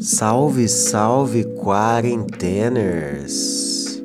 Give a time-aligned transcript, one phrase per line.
[0.00, 4.02] Salve, salve, quarenteners!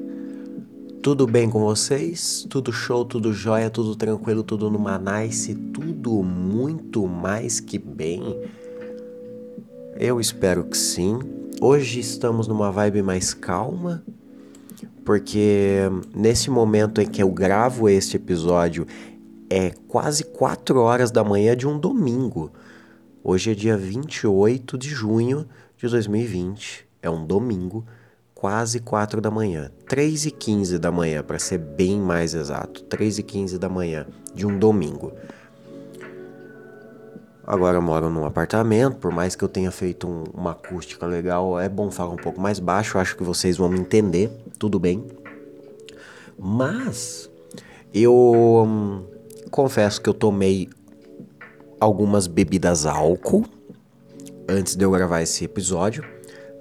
[1.02, 2.46] Tudo bem com vocês?
[2.50, 8.38] Tudo show, tudo jóia, tudo tranquilo, tudo numa nice, tudo muito mais que bem?
[9.96, 11.20] Eu espero que sim.
[11.62, 14.04] Hoje estamos numa vibe mais calma,
[15.04, 15.80] porque
[16.16, 18.86] nesse momento em que eu gravo este episódio
[19.50, 22.52] é quase 4 horas da manhã de um domingo.
[23.32, 25.46] Hoje é dia 28 de junho
[25.78, 27.86] de 2020, é um domingo,
[28.34, 33.20] quase 4 da manhã, 3 e 15 da manhã, para ser bem mais exato, 3
[33.20, 35.14] e 15 da manhã de um domingo.
[37.46, 41.60] Agora eu moro num apartamento, por mais que eu tenha feito um, uma acústica legal,
[41.60, 45.06] é bom falar um pouco mais baixo, acho que vocês vão me entender, tudo bem.
[46.36, 47.30] Mas
[47.94, 48.12] eu
[48.68, 49.04] hum,
[49.52, 50.68] confesso que eu tomei
[51.80, 53.46] algumas bebidas álcool
[54.48, 56.04] antes de eu gravar esse episódio.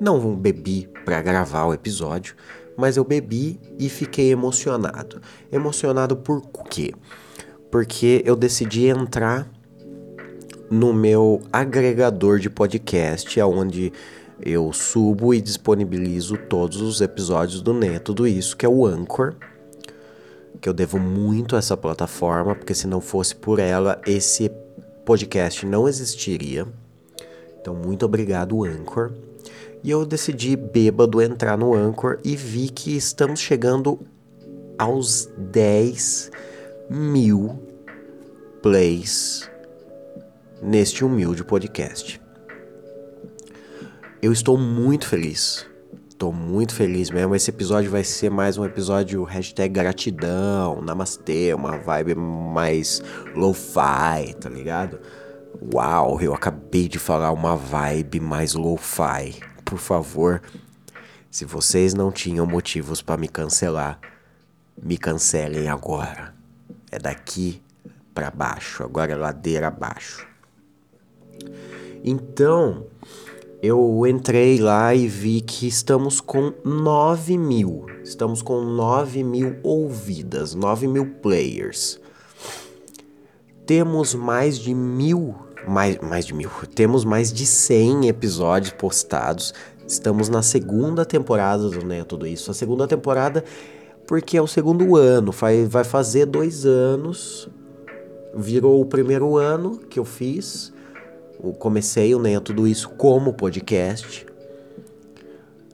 [0.01, 2.37] Não bebi para gravar o episódio,
[2.77, 5.21] mas eu bebi e fiquei emocionado.
[5.51, 6.93] Emocionado por quê?
[7.71, 9.51] Porque eu decidi entrar
[10.71, 13.93] no meu agregador de podcast, onde
[14.41, 19.35] eu subo e disponibilizo todos os episódios do Né Tudo Isso, que é o Anchor.
[20.61, 24.51] Que eu devo muito a essa plataforma, porque se não fosse por ela, esse
[25.09, 26.67] podcast não existiria.
[27.59, 29.11] Então, muito obrigado, Anchor.
[29.83, 33.99] E eu decidi, bêbado, entrar no Anchor e vi que estamos chegando
[34.77, 36.31] aos 10
[36.91, 37.59] mil
[38.61, 39.49] plays
[40.61, 42.21] neste humilde podcast.
[44.21, 45.65] Eu estou muito feliz.
[46.19, 47.33] Estou muito feliz mesmo.
[47.37, 53.01] Esse episódio vai ser mais um episódio hashtag gratidão, namastê, uma vibe mais
[53.37, 54.99] lo-fi, tá ligado?
[55.73, 59.41] Uau, eu acabei de falar uma vibe mais lo-fi.
[59.65, 60.43] Por favor,
[61.31, 64.01] se vocês não tinham motivos para me cancelar,
[64.83, 66.35] me cancelem agora.
[66.91, 67.63] É daqui
[68.13, 70.27] para baixo, agora é ladeira abaixo.
[72.03, 72.89] Então,
[73.63, 77.87] eu entrei lá e vi que estamos com 9 mil.
[78.05, 82.01] Estamos com 9 mil ouvidas, 9 mil players.
[83.67, 85.35] Temos mais de mil
[85.69, 86.51] mais, mais de mil.
[86.75, 89.53] Temos mais de 100 episódios postados.
[89.87, 92.51] Estamos na segunda temporada do Né Tudo Isso.
[92.51, 93.45] A segunda temporada,
[94.07, 95.33] porque é o segundo ano.
[95.33, 97.49] Vai, vai fazer dois anos.
[98.35, 100.73] Virou o primeiro ano que eu fiz.
[101.59, 104.27] Comecei o Né Tudo Isso como podcast.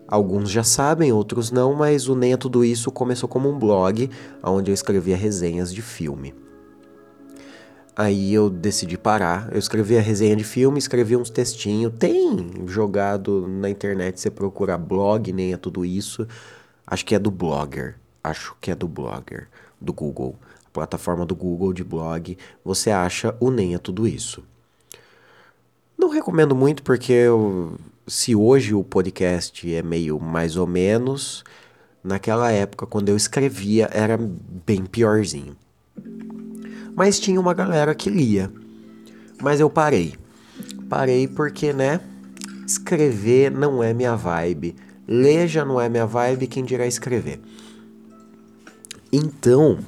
[0.07, 4.11] Alguns já sabem, outros não, mas o Nem Tudo Isso começou como um blog,
[4.43, 6.35] onde eu escrevia resenhas de filme.
[7.97, 9.49] Aí eu decidi parar.
[9.53, 11.93] Eu escrevi a resenha de filme, escrevi uns textinhos.
[11.99, 16.27] Tem jogado na internet, você procura blog, nem é tudo isso.
[16.87, 17.97] Acho que é do Blogger.
[18.23, 19.49] Acho que é do Blogger,
[19.81, 20.37] do Google.
[20.67, 22.37] A plataforma do Google de blog.
[22.65, 24.43] Você acha o Nem é tudo isso.
[25.97, 31.45] Não recomendo muito porque eu, se hoje o podcast é meio mais ou menos,
[32.03, 35.57] naquela época quando eu escrevia era bem piorzinho.
[36.95, 38.53] Mas tinha uma galera que lia.
[39.43, 40.15] Mas eu parei.
[40.89, 42.01] Parei porque, né?
[42.67, 44.77] Escrever não é minha vibe.
[45.07, 47.41] Ler já não é minha vibe, quem dirá escrever.
[49.13, 49.79] Então,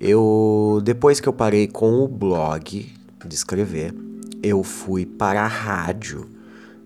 [0.00, 2.92] eu depois que eu parei com o blog
[3.24, 3.94] de escrever,
[4.42, 6.28] eu fui para a rádio.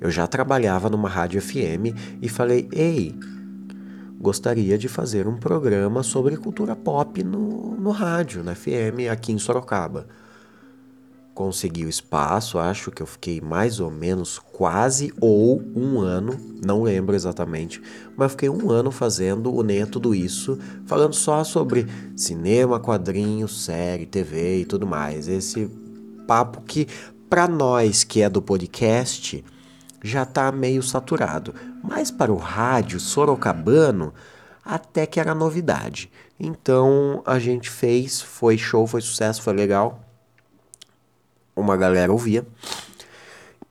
[0.01, 3.15] Eu já trabalhava numa rádio FM e falei: "Ei,
[4.23, 9.39] gostaria de fazer um programa sobre cultura pop no, no rádio, na FM, aqui em
[9.39, 10.07] Sorocaba.
[11.35, 16.83] Consegui o espaço, acho que eu fiquei mais ou menos quase ou um ano, não
[16.83, 17.83] lembro exatamente,
[18.17, 23.65] mas fiquei um ano fazendo o Nem é Tudo Isso, falando só sobre cinema, quadrinhos,
[23.65, 25.27] série, TV e tudo mais.
[25.27, 25.69] Esse
[26.29, 26.87] papo que,
[27.33, 29.43] para nós que é do podcast,
[30.05, 34.13] já está meio saturado, mas para o rádio sorocabano
[34.63, 36.13] até que era novidade.
[36.39, 40.05] Então a gente fez, foi show, foi sucesso, foi legal.
[41.57, 42.47] Uma galera ouvia.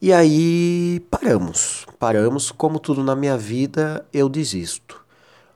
[0.01, 1.85] E aí paramos.
[1.99, 5.05] Paramos, como tudo na minha vida, eu desisto.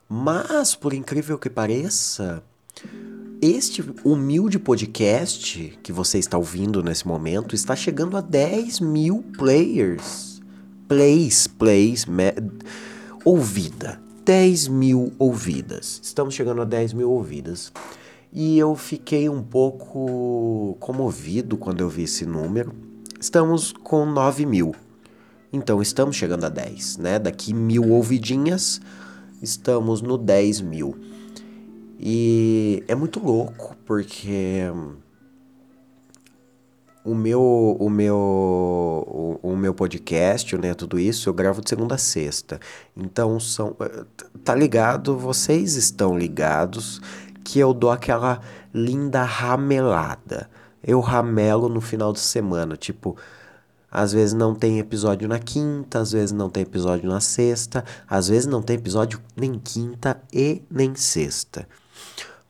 [0.08, 2.40] Mas, por incrível que pareça,
[3.50, 10.36] este humilde podcast que você está ouvindo nesse momento está chegando a 10 mil players
[10.88, 12.06] plays, plays,
[13.24, 14.00] ouvida.
[14.24, 16.00] 10 mil ouvidas.
[16.02, 17.72] Estamos chegando a 10 mil ouvidas.
[18.32, 22.72] E eu fiquei um pouco comovido quando eu vi esse número.
[23.20, 24.74] Estamos com 9 mil.
[25.52, 27.18] Então estamos chegando a 10, né?
[27.20, 28.80] Daqui mil ouvidinhas,
[29.40, 30.96] estamos no 10 mil.
[31.98, 34.62] E é muito louco, porque
[37.06, 41.94] o meu, o meu, o, o, meu podcast, né, tudo isso, eu gravo de segunda
[41.94, 42.60] a sexta.
[42.96, 44.04] Então são, eh,
[44.44, 45.16] tá ligado?
[45.16, 47.00] Vocês estão ligados
[47.44, 48.40] que eu dou aquela
[48.74, 50.50] linda ramelada.
[50.82, 53.16] Eu ramelo no final de semana, tipo,
[53.90, 58.28] às vezes não tem episódio na quinta, às vezes não tem episódio na sexta, às
[58.28, 61.68] vezes não tem episódio nem quinta e nem sexta.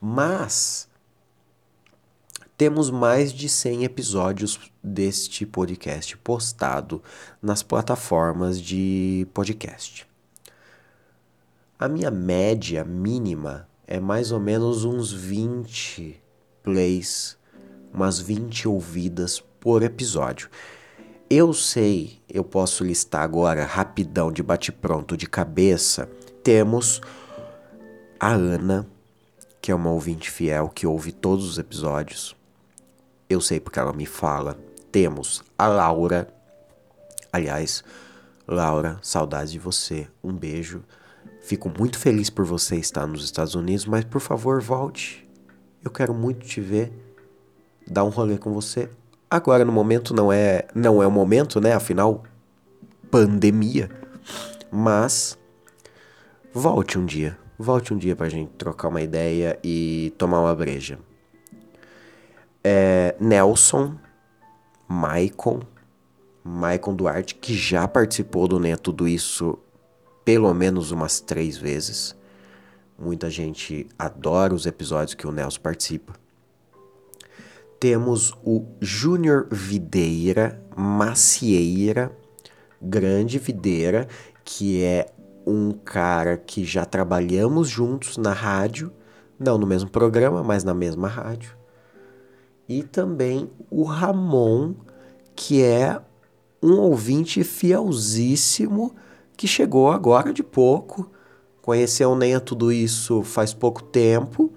[0.01, 0.89] Mas
[2.57, 7.03] temos mais de 100 episódios deste podcast postado
[7.43, 10.07] nas plataformas de podcast.
[11.79, 16.19] A minha média mínima é mais ou menos uns 20
[16.63, 17.37] plays,
[17.93, 20.49] umas 20 ouvidas por episódio.
[21.29, 26.09] Eu sei, eu posso listar agora rapidão de bate-pronto de cabeça.
[26.43, 27.03] Temos
[28.19, 28.87] a Ana,
[29.67, 32.37] que é uma ouvinte fiel que ouve todos os episódios
[33.29, 34.57] eu sei porque ela me fala.
[34.93, 36.29] Temos a Laura.
[37.33, 37.83] Aliás,
[38.47, 40.07] Laura, saudades de você.
[40.23, 40.85] Um beijo.
[41.43, 45.29] Fico muito feliz por você estar nos Estados Unidos, mas por favor, volte.
[45.83, 46.93] Eu quero muito te ver.
[47.85, 48.89] Dar um rolê com você.
[49.29, 51.73] Agora no momento não é, não é o momento, né?
[51.73, 52.23] Afinal,
[53.11, 53.91] pandemia.
[54.71, 55.37] Mas
[56.55, 57.37] volte um dia.
[57.59, 60.99] Volte um dia pra gente trocar uma ideia e tomar uma breja
[62.69, 63.95] é, Nelson,
[64.89, 65.61] Maicon,
[66.43, 69.57] Maicon Duarte, que já participou do Né Tudo Isso
[70.25, 72.17] pelo menos umas três vezes.
[72.99, 76.15] Muita gente adora os episódios que o Nelson participa.
[77.79, 82.11] Temos o Júnior Videira Macieira,
[82.83, 84.09] grande Videira,
[84.45, 85.07] que é
[85.47, 88.93] um cara que já trabalhamos juntos na rádio,
[89.39, 91.57] não no mesmo programa, mas na mesma rádio
[92.69, 94.75] e também o Ramon,
[95.35, 96.01] que é
[96.63, 98.95] um ouvinte fielzíssimo
[99.37, 101.11] que chegou agora de pouco,
[101.63, 104.53] conheceu nem tudo isso faz pouco tempo,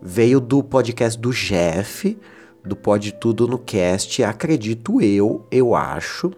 [0.00, 2.18] veio do podcast do Jeff,
[2.64, 6.32] do Pode Tudo no Cast, acredito eu, eu acho,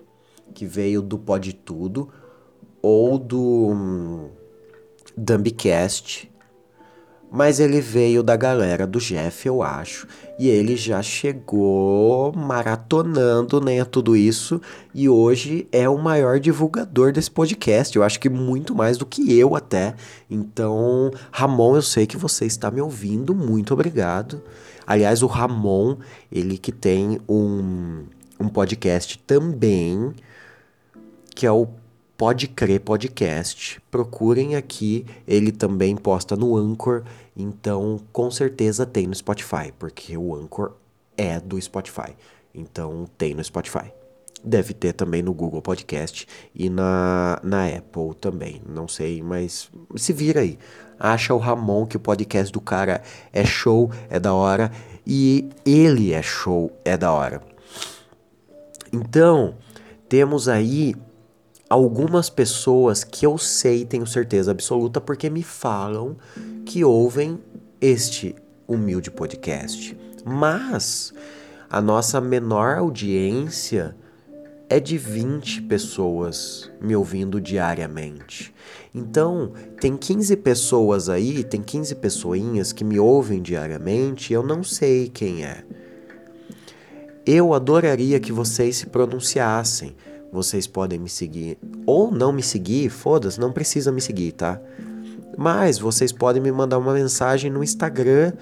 [0.55, 2.09] que veio do Pode Tudo
[2.85, 4.29] ou do um,
[5.17, 6.31] Dumbcast,
[7.33, 10.07] mas ele veio da galera do Jeff, eu acho.
[10.39, 14.61] E ele já chegou maratonando né, tudo isso.
[14.95, 17.97] E hoje é o maior divulgador desse podcast.
[17.97, 19.95] Eu acho que muito mais do que eu até.
[20.31, 23.35] Então, Ramon, eu sei que você está me ouvindo.
[23.35, 24.43] Muito obrigado.
[24.87, 25.97] Aliás, o Ramon,
[26.31, 28.05] ele que tem um,
[28.39, 30.13] um podcast também,
[31.35, 31.67] que é o
[32.17, 33.81] Pode Crer Podcast.
[33.91, 37.03] Procurem aqui, ele também posta no Anchor,
[37.37, 40.75] então com certeza tem no Spotify, porque o Anchor
[41.17, 42.15] é do Spotify.
[42.55, 43.93] Então tem no Spotify.
[44.45, 48.63] Deve ter também no Google Podcast e na, na Apple também.
[48.69, 50.59] Não sei, mas se vira aí.
[51.01, 53.03] Acha o Ramon que o podcast do cara
[53.33, 54.71] é show, é da hora.
[55.05, 57.43] E ele é show, é da hora.
[58.93, 59.57] Então,
[60.09, 60.95] temos aí
[61.69, 66.17] algumas pessoas que eu sei, tenho certeza absoluta, porque me falam
[66.65, 67.39] que ouvem
[67.81, 68.35] este
[68.67, 69.97] humilde podcast.
[70.25, 71.13] Mas
[71.69, 73.97] a nossa menor audiência
[74.69, 78.55] é de 20 pessoas me ouvindo diariamente.
[78.95, 85.09] Então, tem 15 pessoas aí, tem 15 pessoinhas que me ouvem diariamente, eu não sei
[85.09, 85.65] quem é.
[87.27, 89.95] Eu adoraria que vocês se pronunciassem
[90.35, 94.61] vocês podem me seguir ou não me seguir, foda-se, não precisa me seguir, tá?
[95.39, 98.33] Mas vocês podem me mandar uma mensagem no Instagram,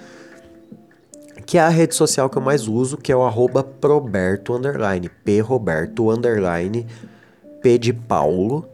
[1.45, 5.07] que é a rede social que eu mais uso, que é o arroba proberto, underline,
[5.23, 6.87] P Roberto, underline,
[7.61, 8.67] P de Paulo,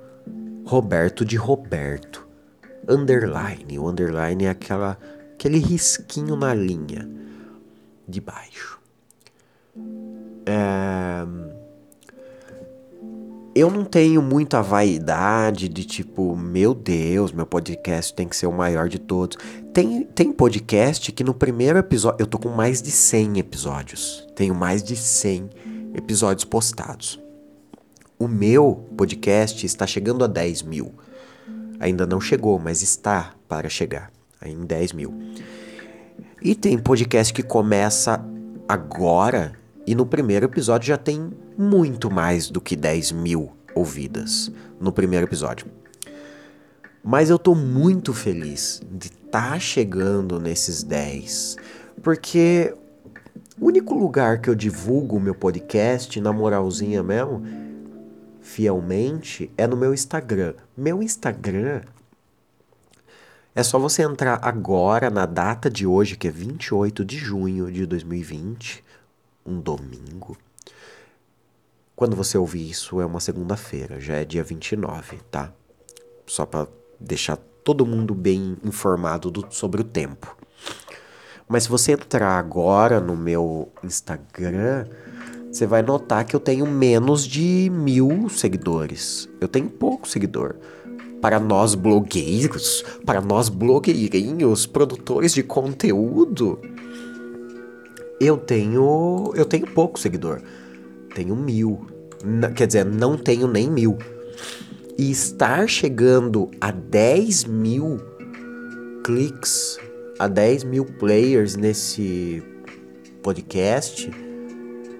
[0.66, 2.26] Roberto de Roberto,
[2.88, 3.78] underline.
[3.80, 4.98] O underline é aquela,
[5.34, 7.10] aquele risquinho na linha
[8.08, 8.80] de baixo.
[10.46, 11.49] É
[13.56, 18.51] eu não tenho muita vaidade de tipo, meu Deus, meu podcast tem que ser o
[18.51, 19.38] maior de todos.
[19.74, 22.18] Tem, tem podcast que no primeiro episódio.
[22.20, 24.27] Eu tô com mais de 100 episódios.
[24.36, 25.50] Tenho mais de 100
[25.96, 27.20] episódios postados.
[28.18, 30.94] O meu podcast está chegando a 10 mil.
[31.79, 34.12] Ainda não chegou, mas está para chegar
[34.46, 35.13] em 10 mil.
[36.41, 38.24] E tem podcast que começa
[38.68, 39.53] agora
[39.89, 45.25] e no primeiro episódio já tem muito mais do que 10 mil ouvidas no primeiro
[45.25, 45.65] episódio.
[47.03, 51.55] Mas eu tô muito feliz de estar tá chegando nesses 10,
[52.03, 52.72] porque
[53.60, 57.41] o único lugar que eu divulgo o meu podcast, na moralzinha mesmo,
[58.41, 60.53] fielmente, é no meu Instagram.
[60.77, 61.81] Meu Instagram
[63.55, 67.88] é só você entrar agora, na data de hoje, que é 28 de junho de
[67.88, 68.84] 2020,
[69.50, 70.38] um domingo.
[71.96, 75.51] Quando você ouvir isso, é uma segunda-feira, já é dia 29, tá?
[76.25, 76.68] Só para
[77.00, 80.36] deixar todo mundo bem informado do, sobre o tempo.
[81.48, 84.86] Mas se você entrar agora no meu Instagram,
[85.51, 89.27] você vai notar que eu tenho menos de mil seguidores.
[89.41, 90.56] Eu tenho pouco seguidor.
[91.20, 96.60] Para nós blogueiros, para nós blogueirinhos, produtores de conteúdo,
[98.20, 100.42] eu tenho eu tenho pouco seguidor.
[101.14, 101.86] Tenho mil.
[102.24, 103.98] N quer dizer, não tenho nem mil.
[104.98, 108.00] E estar chegando a 10 mil
[109.04, 109.80] cliques
[110.20, 112.44] a 10 mil players nesse
[113.24, 114.12] podcast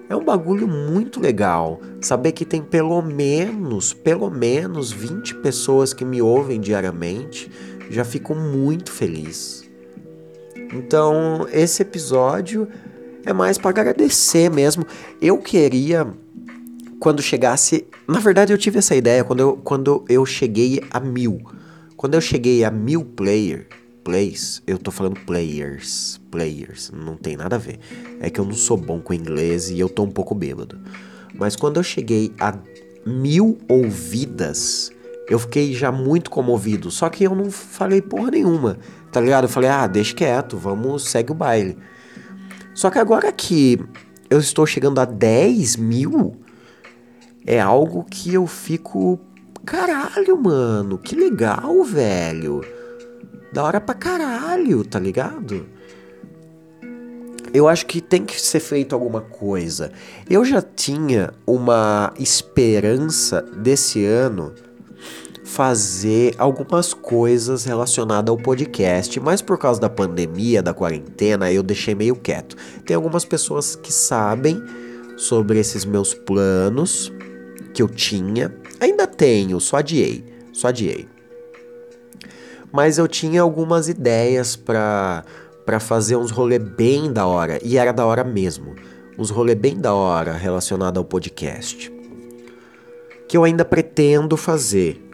[0.08, 1.80] é um bagulho muito legal.
[2.00, 7.50] Saber que tem pelo menos, pelo menos 20 pessoas que me ouvem diariamente,
[7.90, 9.70] já fico muito feliz.
[10.72, 12.66] Então, esse episódio
[13.24, 14.86] é mais para agradecer mesmo.
[15.20, 16.06] Eu queria
[16.98, 21.40] quando chegasse, na verdade eu tive essa ideia quando eu, quando eu cheguei a mil.
[21.96, 23.66] Quando eu cheguei a mil player,
[24.04, 27.78] plays, eu tô falando players, players, não tem nada a ver.
[28.20, 30.78] É que eu não sou bom com inglês e eu tô um pouco bêbado.
[31.34, 32.58] Mas quando eu cheguei a
[33.06, 34.90] mil ouvidas,
[35.28, 36.90] eu fiquei já muito comovido.
[36.90, 38.78] Só que eu não falei porra nenhuma,
[39.12, 39.44] tá ligado?
[39.44, 41.78] Eu falei, ah, deixa quieto, vamos, segue o baile.
[42.74, 43.78] Só que agora que
[44.28, 46.36] eu estou chegando a 10 mil,
[47.46, 49.18] é algo que eu fico.
[49.64, 52.62] Caralho, mano, que legal, velho.
[53.52, 55.66] Da hora pra caralho, tá ligado?
[57.52, 59.90] Eu acho que tem que ser feito alguma coisa.
[60.28, 64.54] Eu já tinha uma esperança desse ano
[65.60, 71.94] fazer algumas coisas relacionadas ao podcast, mas por causa da pandemia, da quarentena, eu deixei
[71.94, 72.56] meio quieto.
[72.86, 74.58] Tem algumas pessoas que sabem
[75.18, 77.12] sobre esses meus planos
[77.74, 81.06] que eu tinha, ainda tenho, só adiei, só adiei
[82.72, 85.24] mas eu tinha algumas ideias para
[85.66, 88.74] para fazer uns rolê bem da hora, e era da hora mesmo.
[89.18, 91.92] Uns rolê bem da hora relacionado ao podcast.
[93.28, 95.09] Que eu ainda pretendo fazer.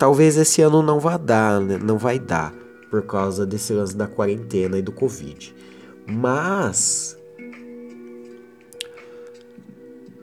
[0.00, 1.76] Talvez esse ano não vá dar, né?
[1.76, 2.54] não vai dar,
[2.90, 5.54] por causa desse lance da quarentena e do Covid.
[6.06, 7.18] Mas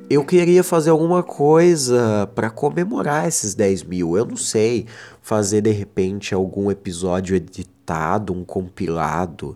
[0.10, 4.18] eu queria fazer alguma coisa para comemorar esses 10 mil.
[4.18, 4.88] Eu não sei,
[5.22, 9.56] fazer de repente algum episódio editado, um compilado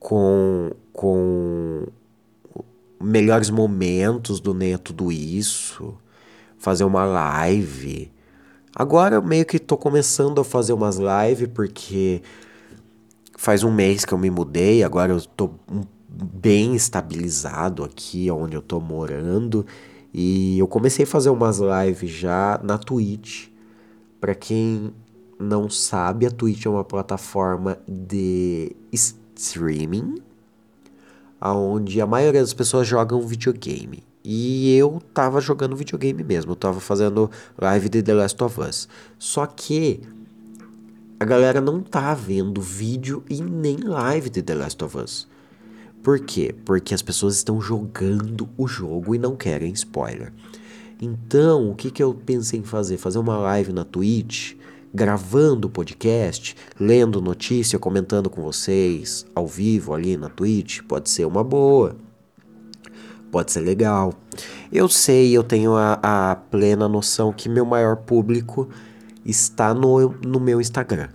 [0.00, 1.86] com, com
[3.00, 5.94] melhores momentos do Nem é Tudo Isso,
[6.58, 8.15] fazer uma live.
[8.78, 12.20] Agora eu meio que tô começando a fazer umas lives porque
[13.34, 15.52] faz um mês que eu me mudei, agora eu tô
[16.06, 19.64] bem estabilizado aqui onde eu tô morando.
[20.12, 23.46] E eu comecei a fazer umas lives já na Twitch.
[24.20, 24.92] Para quem
[25.40, 30.16] não sabe, a Twitch é uma plataforma de streaming
[31.40, 34.02] onde a maioria das pessoas jogam videogame.
[34.28, 38.88] E eu tava jogando videogame mesmo, eu tava fazendo live de The Last of Us.
[39.20, 40.00] Só que
[41.20, 45.28] a galera não tá vendo vídeo e nem live de The Last of Us.
[46.02, 46.52] Por quê?
[46.64, 50.32] Porque as pessoas estão jogando o jogo e não querem spoiler.
[51.00, 52.96] Então, o que, que eu pensei em fazer?
[52.96, 54.54] Fazer uma live na Twitch,
[54.92, 61.26] gravando o podcast, lendo notícia, comentando com vocês ao vivo ali na Twitch, pode ser
[61.26, 61.94] uma boa.
[63.30, 64.12] Pode ser legal.
[64.72, 68.68] Eu sei, eu tenho a, a plena noção que meu maior público
[69.24, 71.08] está no, no meu Instagram.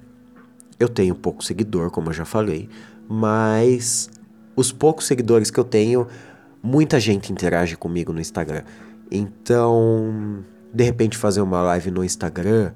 [0.80, 2.70] Eu tenho pouco seguidor, como eu já falei,
[3.08, 4.10] mas
[4.56, 6.08] os poucos seguidores que eu tenho,
[6.62, 8.63] muita gente interage comigo no Instagram.
[9.10, 12.72] Então, de repente fazer uma live no Instagram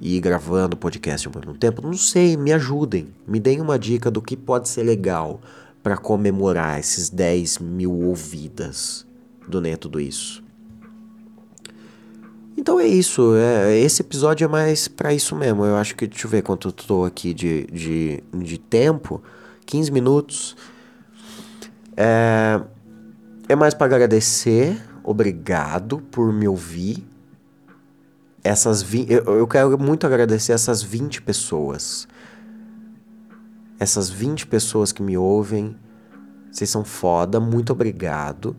[0.00, 4.10] e ir gravando podcast ao mesmo tempo, não sei, me ajudem, me deem uma dica
[4.10, 5.40] do que pode ser legal
[5.82, 9.06] para comemorar esses 10 mil ouvidas
[9.46, 10.42] do Nem Tudo Isso.
[12.58, 15.64] Então é isso, é, esse episódio é mais para isso mesmo.
[15.64, 19.22] Eu acho que, deixa eu ver quanto eu tô aqui de, de, de tempo,
[19.64, 20.56] 15 minutos.
[21.96, 22.60] É,
[23.48, 27.06] é mais para agradecer, obrigado por me ouvir.
[28.42, 32.08] essas vi eu, eu quero muito agradecer essas 20 pessoas.
[33.78, 35.76] Essas 20 pessoas que me ouvem.
[36.50, 38.56] Vocês são foda, muito obrigado.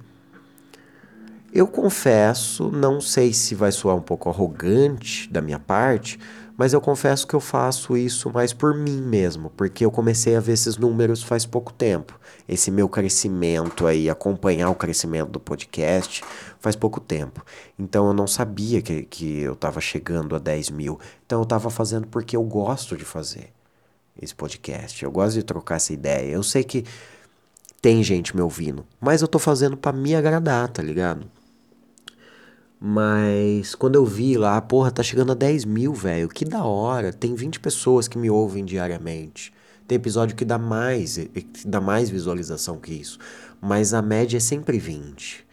[1.52, 6.20] Eu confesso, não sei se vai soar um pouco arrogante da minha parte,
[6.56, 10.40] mas eu confesso que eu faço isso mais por mim mesmo, porque eu comecei a
[10.40, 12.20] ver esses números faz pouco tempo.
[12.48, 16.24] Esse meu crescimento aí, acompanhar o crescimento do podcast
[16.60, 17.44] faz pouco tempo.
[17.80, 21.00] Então eu não sabia que, que eu estava chegando a 10 mil.
[21.26, 23.52] Então eu estava fazendo porque eu gosto de fazer
[24.22, 25.04] esse podcast.
[25.04, 26.32] Eu gosto de trocar essa ideia.
[26.32, 26.84] Eu sei que
[27.82, 31.26] tem gente me ouvindo, mas eu tô fazendo para me agradar, tá ligado?
[32.80, 36.30] Mas quando eu vi lá, porra, tá chegando a 10 mil, velho.
[36.30, 37.12] Que da hora.
[37.12, 39.54] Tem 20 pessoas que me ouvem diariamente.
[39.86, 43.20] Tem episódio que dá mais, que dá mais visualização que isso.
[43.60, 45.46] Mas a média é sempre 20.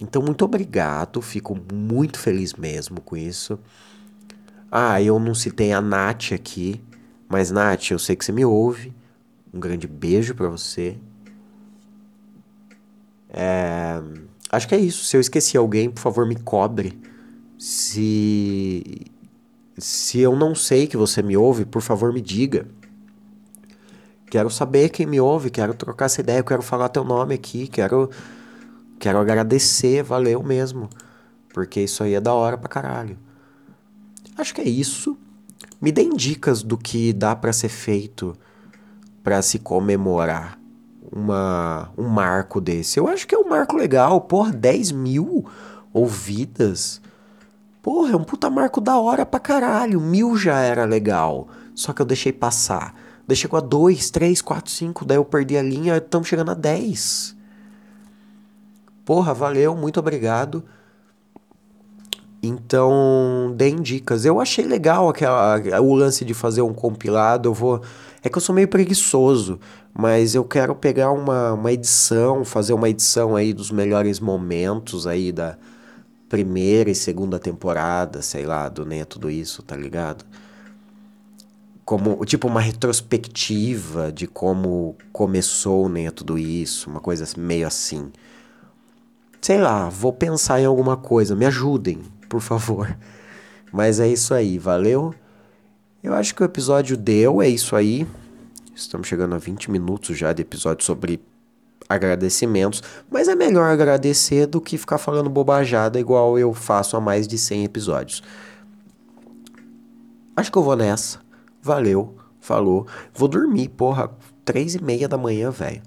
[0.00, 1.20] Então, muito obrigado.
[1.20, 3.58] Fico muito feliz mesmo com isso.
[4.70, 6.80] Ah, eu não citei a Nath aqui.
[7.28, 8.94] Mas, Nath, eu sei que você me ouve.
[9.52, 10.98] Um grande beijo para você.
[13.30, 14.00] É
[14.50, 15.04] acho que é isso.
[15.04, 16.98] Se eu esqueci alguém, por favor, me cobre.
[17.58, 19.06] Se
[19.76, 22.66] se eu não sei que você me ouve, por favor, me diga.
[24.30, 28.10] Quero saber quem me ouve, quero trocar essa ideia, quero falar teu nome aqui, quero
[28.98, 30.88] quero agradecer, valeu mesmo.
[31.54, 33.18] Porque isso aí é da hora pra caralho.
[34.38, 35.18] Acho que é isso.
[35.80, 38.36] Me deem dicas do que dá para ser feito
[39.22, 40.58] para se comemorar
[41.10, 43.00] uma, um marco desse.
[43.00, 44.20] Eu acho que é um marco legal.
[44.20, 45.44] Porra, 10 mil
[45.92, 47.00] ouvidas.
[47.82, 50.00] Porra, é um puta marco da hora pra caralho.
[50.00, 51.48] Mil já era legal.
[51.74, 52.94] Só que eu deixei passar.
[53.26, 55.04] Deixei com a 2, 3, 4, 5.
[55.04, 55.96] Daí eu perdi a linha.
[55.96, 57.36] Estamos chegando a 10.
[59.04, 59.74] Porra, valeu.
[59.74, 60.64] Muito obrigado.
[62.42, 64.24] Então, deem dicas.
[64.24, 67.48] Eu achei legal aquela, o lance de fazer um compilado.
[67.48, 67.80] Eu vou.
[68.22, 69.58] É que eu sou meio preguiçoso
[70.00, 75.32] mas eu quero pegar uma, uma edição, fazer uma edição aí dos melhores momentos aí
[75.32, 75.58] da
[76.28, 80.24] primeira e segunda temporada, sei lá, do Nem é Tudo Isso, tá ligado?
[81.84, 87.66] Como, tipo, uma retrospectiva de como começou o Nem é Tudo Isso, uma coisa meio
[87.66, 88.12] assim.
[89.40, 92.96] Sei lá, vou pensar em alguma coisa, me ajudem, por favor.
[93.72, 95.14] Mas é isso aí, valeu?
[96.02, 98.06] Eu acho que o episódio deu, é isso aí.
[98.74, 101.20] Estamos chegando a 20 minutos já de episódio sobre
[101.88, 107.26] agradecimentos, mas é melhor agradecer do que ficar falando bobajada igual eu faço há mais
[107.26, 108.22] de 100 episódios.
[110.36, 111.18] Acho que eu vou nessa.
[111.60, 112.86] Valeu, falou.
[113.12, 114.10] Vou dormir, porra,
[114.44, 115.82] três e meia da manhã, velho.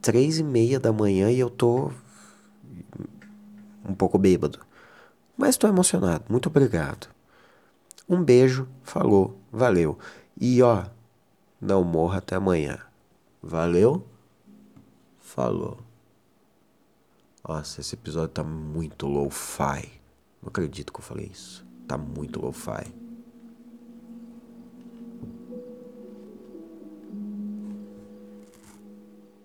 [0.00, 1.90] Três e meia da manhã e eu tô
[3.88, 4.60] um pouco bêbado.
[5.40, 6.24] Mas tô emocionado.
[6.28, 7.08] Muito obrigado.
[8.06, 9.98] Um beijo, falou, valeu.
[10.38, 10.84] E ó,
[11.58, 12.78] não morra até amanhã.
[13.42, 14.06] Valeu?
[15.18, 15.78] Falou.
[17.48, 19.90] Nossa, esse episódio tá muito low-fi.
[20.42, 21.66] Não acredito que eu falei isso.
[21.88, 22.99] Tá muito low-fi.